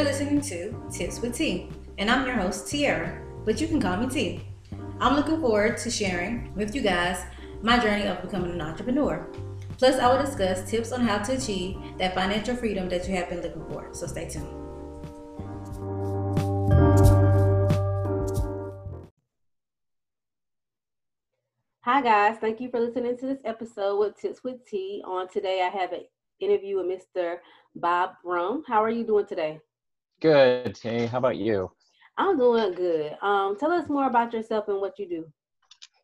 [0.00, 1.68] You're listening to Tips with T,
[1.98, 4.40] and I'm your host, Tiara, but you can call me T.
[4.98, 7.22] I'm looking forward to sharing with you guys
[7.60, 9.28] my journey of becoming an entrepreneur.
[9.76, 13.28] Plus, I will discuss tips on how to achieve that financial freedom that you have
[13.28, 13.92] been looking for.
[13.92, 14.46] So stay tuned.
[21.82, 22.38] Hi, guys.
[22.40, 25.02] Thank you for listening to this episode with Tips with T.
[25.04, 26.04] On today, I have an
[26.40, 27.36] interview with Mr.
[27.76, 28.64] Bob Brum.
[28.66, 29.60] How are you doing today?
[30.20, 30.78] Good.
[30.82, 31.70] Hey, how about you?
[32.18, 33.16] I'm doing good.
[33.22, 35.24] Um, tell us more about yourself and what you do.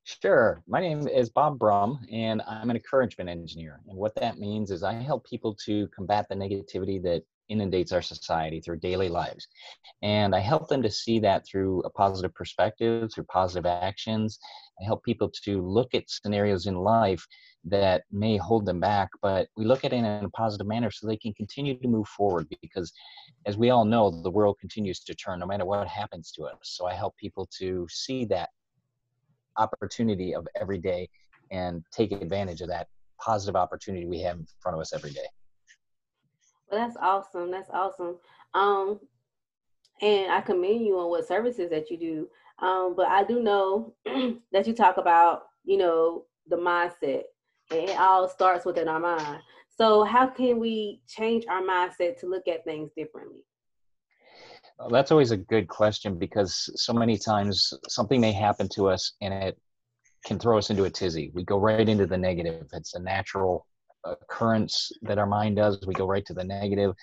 [0.05, 0.63] Sure.
[0.67, 3.81] My name is Bob Brum, and I'm an encouragement engineer.
[3.87, 8.03] And what that means is I help people to combat the negativity that inundates our
[8.03, 9.47] society through daily lives.
[10.03, 14.39] And I help them to see that through a positive perspective, through positive actions.
[14.81, 17.27] I help people to look at scenarios in life
[17.65, 21.07] that may hold them back, but we look at it in a positive manner so
[21.07, 22.93] they can continue to move forward because,
[23.47, 26.59] as we all know, the world continues to turn no matter what happens to us.
[26.63, 28.51] So I help people to see that
[29.57, 31.09] opportunity of every day
[31.51, 32.89] and take advantage of that
[33.21, 35.27] positive opportunity we have in front of us every day.
[36.71, 37.51] Well, that's awesome.
[37.51, 38.17] That's awesome.
[38.55, 39.01] Um,
[40.03, 42.29] and I commend you on what services that you do.
[42.59, 43.95] Um, but I do know
[44.53, 47.23] that you talk about, you know, the mindset,
[47.71, 49.43] and it all starts within our mind.
[49.77, 53.45] So, how can we change our mindset to look at things differently?
[54.79, 59.13] Well, that's always a good question because so many times something may happen to us
[59.21, 59.59] and it
[60.25, 61.31] can throw us into a tizzy.
[61.35, 62.67] We go right into the negative.
[62.73, 63.67] It's a natural
[64.11, 65.79] occurrence that our mind does.
[65.87, 66.95] We go right to the negative,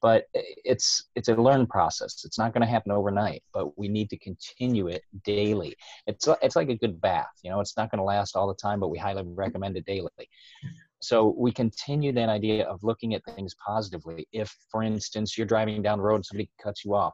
[0.00, 2.24] but it's it's a learned process.
[2.24, 5.76] It's not going to happen overnight, but we need to continue it daily.
[6.06, 7.32] It's it's like a good bath.
[7.42, 9.86] You know, it's not going to last all the time, but we highly recommend it
[9.86, 10.10] daily.
[11.00, 14.28] So we continue that idea of looking at things positively.
[14.32, 17.12] If, for instance, you're driving down the road and somebody cuts you off,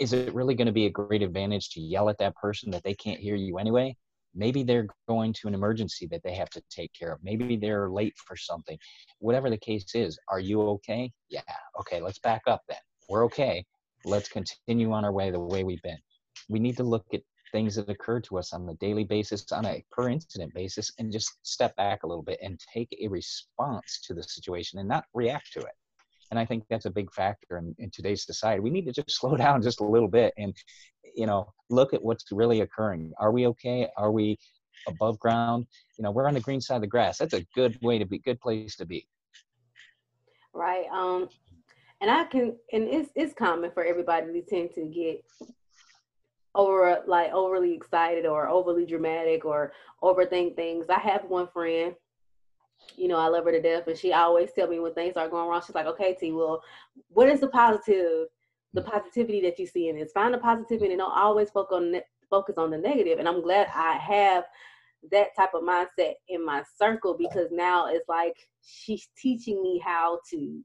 [0.00, 2.82] is it really going to be a great advantage to yell at that person that
[2.84, 3.94] they can't hear you anyway?
[4.34, 7.18] Maybe they're going to an emergency that they have to take care of.
[7.22, 8.78] Maybe they're late for something.
[9.18, 11.10] Whatever the case is are you okay?
[11.28, 11.40] Yeah.
[11.80, 12.78] Okay let's back up then.
[13.08, 13.64] We're okay.
[14.04, 15.98] Let's continue on our way the way we've been.
[16.48, 17.22] We need to look at
[17.52, 21.12] things that occur to us on a daily basis on a per incident basis and
[21.12, 25.04] just step back a little bit and take a response to the situation and not
[25.14, 25.74] react to it.
[26.30, 28.60] And i think that's a big factor in, in today's society.
[28.60, 30.56] We need to just slow down just a little bit and
[31.14, 33.12] you know look at what's really occurring.
[33.18, 33.88] Are we okay?
[33.96, 34.38] Are we
[34.88, 35.66] above ground?
[35.98, 37.18] You know we're on the green side of the grass.
[37.18, 39.06] That's a good way to be good place to be.
[40.54, 41.28] Right um
[42.00, 45.24] and i can and it's it's common for everybody to tend to get
[46.54, 50.86] over like overly excited or overly dramatic or overthink things.
[50.90, 51.94] I have one friend
[52.96, 55.28] you know, I love her to death, and she always tell me when things are
[55.28, 55.62] going wrong.
[55.64, 56.62] She's like, "Okay, T, well,
[57.08, 58.26] what is the positive
[58.74, 60.12] the positivity that you see in this.
[60.12, 63.18] Find the positivity and don't always focus on ne- focus on the negative.
[63.18, 64.44] And I'm glad I have
[65.10, 70.20] that type of mindset in my circle because now it's like she's teaching me how
[70.30, 70.64] to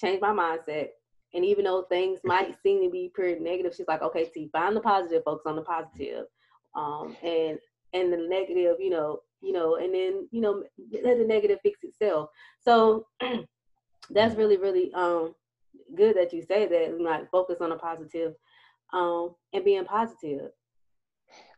[0.00, 0.88] change my mindset.
[1.32, 4.76] And even though things might seem to be pretty negative, she's like, okay, T, find
[4.76, 6.24] the positive, focus on the positive.
[6.74, 7.58] Um, and
[7.92, 10.62] and the negative, you know, you know, and then, you know,
[11.02, 12.30] let the negative fix itself.
[12.60, 13.06] So
[14.10, 15.34] that's really, really um
[15.96, 16.88] good that you say that.
[16.88, 18.34] and Like focus on a positive,
[18.92, 20.50] um, and being positive.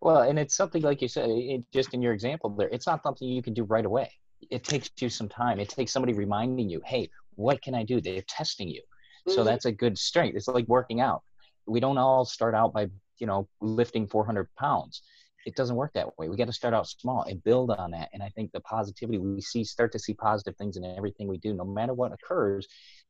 [0.00, 3.02] Well, and it's something like you said, it, just in your example there, it's not
[3.02, 4.10] something you can do right away.
[4.50, 5.60] It takes you some time.
[5.60, 8.00] It takes somebody reminding you, hey, what can I do?
[8.00, 8.82] They're testing you.
[9.28, 9.34] Mm-hmm.
[9.34, 10.36] So that's a good strength.
[10.36, 11.22] It's like working out.
[11.66, 12.88] We don't all start out by,
[13.18, 15.02] you know, lifting 400 pounds.
[15.44, 16.28] It doesn't work that way.
[16.28, 18.10] We got to start out small and build on that.
[18.12, 21.38] And I think the positivity we see, start to see positive things in everything we
[21.38, 22.66] do, no matter what occurs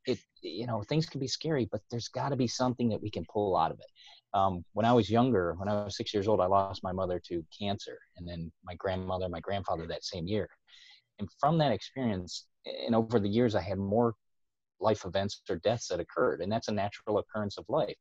[0.07, 3.11] it you know things can be scary but there's got to be something that we
[3.11, 3.87] can pull out of it
[4.37, 7.21] um, when i was younger when i was six years old i lost my mother
[7.25, 10.49] to cancer and then my grandmother my grandfather that same year
[11.19, 12.47] and from that experience
[12.85, 14.15] and over the years i had more
[14.81, 17.97] life events or deaths that occurred and that's a natural occurrence of life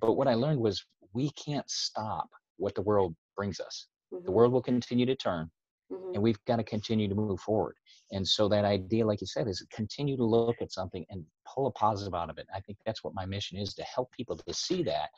[0.00, 4.24] but what i learned was we can't stop what the world brings us mm-hmm.
[4.24, 5.50] the world will continue to turn
[5.90, 6.14] mm-hmm.
[6.14, 7.76] and we've got to continue to move forward
[8.12, 11.66] and so that idea, like you said, is continue to look at something and pull
[11.66, 12.46] a positive out of it.
[12.54, 15.08] I think that's what my mission is to help people to see that.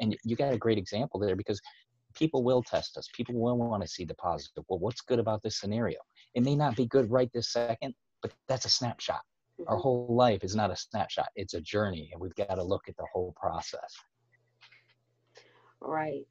[0.00, 1.60] And you got a great example there because
[2.14, 3.08] people will test us.
[3.12, 4.64] People will want to see the positive.
[4.68, 5.98] Well, what's good about this scenario?
[6.34, 7.92] It may not be good right this second,
[8.22, 9.22] but that's a snapshot.
[9.60, 9.72] Mm-hmm.
[9.72, 12.82] Our whole life is not a snapshot, it's a journey, and we've got to look
[12.88, 13.94] at the whole process.
[15.80, 16.26] Right.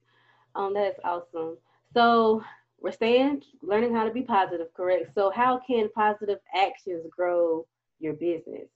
[0.56, 1.58] Um, that's awesome.
[1.94, 2.44] So
[2.80, 5.14] we're saying learning how to be positive, correct?
[5.16, 7.66] So how can positive actions grow
[8.00, 8.68] your business?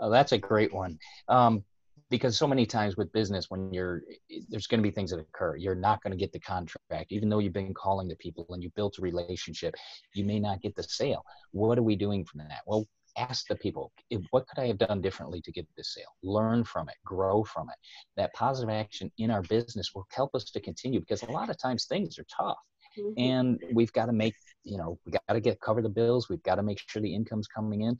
[0.00, 0.98] Oh, that's a great one.
[1.28, 1.64] Um,
[2.10, 4.02] because so many times with business when you're
[4.48, 7.28] there's going to be things that occur you're not going to get the contract even
[7.28, 9.74] though you've been calling the people and you built a relationship
[10.12, 13.56] you may not get the sale what are we doing from that well ask the
[13.56, 13.92] people
[14.30, 17.68] what could i have done differently to get this sale learn from it grow from
[17.68, 17.76] it
[18.16, 21.58] that positive action in our business will help us to continue because a lot of
[21.58, 22.58] times things are tough
[22.98, 23.12] mm-hmm.
[23.18, 24.34] and we've got to make
[24.64, 27.14] you know we got to get cover the bills we've got to make sure the
[27.14, 27.96] income's coming in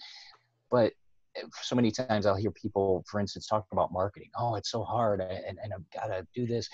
[0.71, 0.93] but
[1.63, 4.31] so many times I'll hear people, for instance, talk about marketing.
[4.39, 6.69] Oh, it's so hard, and, and I've got to do this.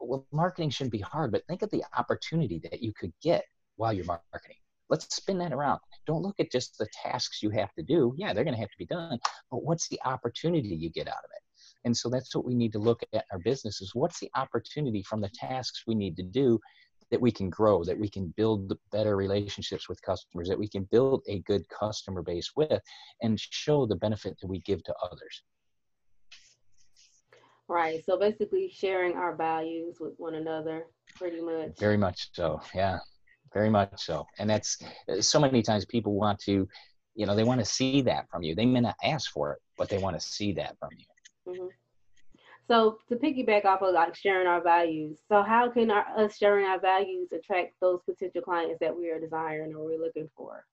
[0.00, 3.44] Well, marketing shouldn't be hard, but think of the opportunity that you could get
[3.76, 4.56] while you're marketing.
[4.88, 5.80] Let's spin that around.
[6.06, 8.14] Don't look at just the tasks you have to do.
[8.16, 9.18] Yeah, they're going to have to be done,
[9.50, 11.42] but what's the opportunity you get out of it?
[11.84, 13.92] And so that's what we need to look at our businesses.
[13.94, 16.58] What's the opportunity from the tasks we need to do
[17.10, 20.88] that we can grow, that we can build better relationships with customers, that we can
[20.90, 22.82] build a good customer base with,
[23.22, 25.42] and show the benefit that we give to others.
[27.68, 28.04] Right.
[28.04, 30.86] So basically, sharing our values with one another,
[31.16, 31.78] pretty much.
[31.78, 32.60] Very much so.
[32.74, 32.98] Yeah.
[33.56, 34.26] Very much so.
[34.38, 34.76] And that's
[35.20, 36.68] so many times people want to,
[37.14, 38.54] you know, they want to see that from you.
[38.54, 41.06] They may not ask for it, but they want to see that from you.
[41.54, 41.68] Mm-hmm.
[42.68, 46.66] So to piggyback off of like sharing our values, so how can our, us sharing
[46.66, 50.66] our values attract those potential clients that we are desiring or we're looking for?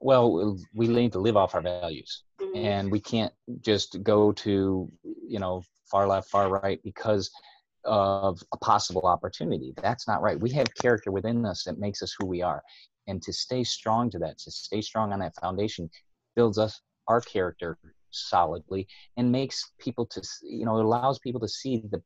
[0.00, 2.58] Well, we need to live off our values, mm-hmm.
[2.58, 4.92] and we can't just go to
[5.26, 7.30] you know far left, far right because
[7.84, 9.72] of a possible opportunity.
[9.80, 10.38] That's not right.
[10.38, 12.62] We have character within us that makes us who we are,
[13.06, 15.90] and to stay strong to that, to stay strong on that foundation,
[16.36, 17.78] builds us our character
[18.10, 18.86] solidly
[19.16, 22.02] and makes people to you know it allows people to see the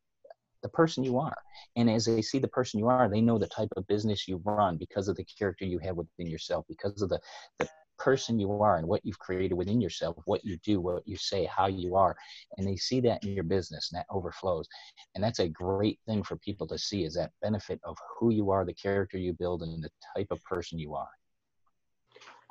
[0.62, 1.36] the person you are
[1.76, 4.40] and as they see the person you are they know the type of business you
[4.44, 7.20] run because of the character you have within yourself because of the
[7.58, 7.68] the
[8.02, 11.44] person you are and what you've created within yourself what you do what you say
[11.44, 12.16] how you are
[12.56, 14.66] and they see that in your business and that overflows
[15.14, 18.50] and that's a great thing for people to see is that benefit of who you
[18.50, 21.10] are the character you build and the type of person you are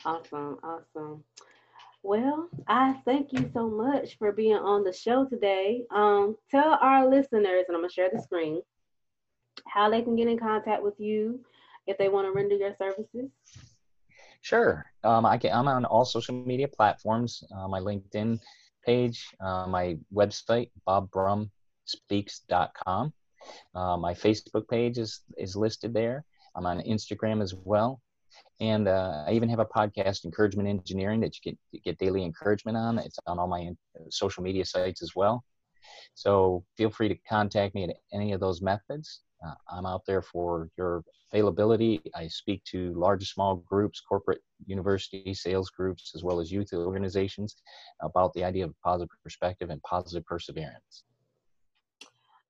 [0.06, 1.24] awesome awesome
[2.04, 5.83] well, I thank you so much for being on the show today.
[5.92, 8.62] Um, tell our listeners, and I'm gonna share the screen,
[9.68, 11.42] how they can get in contact with you
[11.86, 13.30] if they want to render your services.
[14.42, 14.86] Sure.
[15.04, 17.44] Um, I can, I'm on all social media platforms.
[17.56, 18.40] Uh, my LinkedIn
[18.86, 23.14] page, uh, my website, bobbrumspeaks.com.
[23.74, 26.26] Uh, my Facebook page is is listed there.
[26.56, 28.02] I'm on Instagram as well.
[28.60, 32.78] And uh, I even have a podcast, Encouragement Engineering, that you get, get daily encouragement
[32.78, 33.00] on.
[33.00, 35.44] It's on all my uh, social media sites as well.
[36.14, 39.22] So feel free to contact me at any of those methods.
[39.46, 42.02] Uh, I'm out there for your availability.
[42.16, 47.56] I speak to large small groups, corporate, university, sales groups, as well as youth organizations
[48.02, 51.04] about the idea of positive perspective and positive perseverance.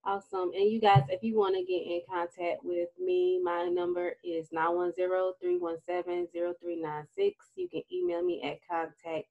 [0.04, 0.50] Awesome.
[0.56, 4.50] And you guys, if you want to get in contact with me, my number is
[4.50, 7.36] 910-317-0396.
[7.56, 9.28] You can email me at contact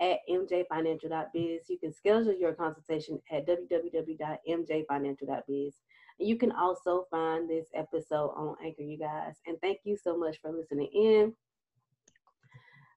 [0.00, 1.68] at mjfinancial.biz.
[1.68, 5.74] You can schedule your consultation at www.mjfinancial.biz.
[6.18, 9.36] And you can also find this episode on Anchor, you guys.
[9.46, 11.34] And thank you so much for listening in.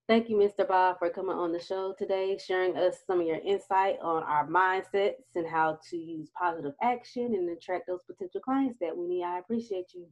[0.07, 0.67] Thank you, Mr.
[0.67, 4.45] Bob, for coming on the show today, sharing us some of your insight on our
[4.47, 9.23] mindsets and how to use positive action and attract those potential clients that we need.
[9.23, 10.07] I appreciate you.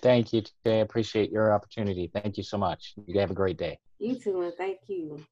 [0.00, 0.78] Thank you, Jay.
[0.78, 2.10] I appreciate your opportunity.
[2.14, 2.94] Thank you so much.
[3.06, 3.78] You have a great day.
[3.98, 5.22] You too, and thank you.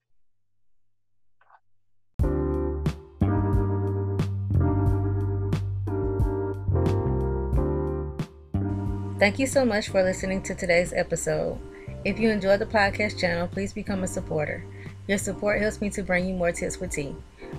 [9.18, 11.58] Thank you so much for listening to today's episode.
[12.04, 14.64] If you enjoy the podcast channel, please become a supporter.
[15.08, 17.16] Your support helps me to bring you more tips with T.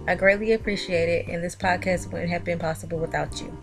[0.08, 3.58] I greatly appreciate it, and this podcast wouldn't have been possible without you.